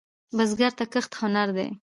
بزګر 0.37 0.71
ته 0.79 0.85
کښت 0.93 1.11
هنر 1.21 1.49
دی 1.57 1.69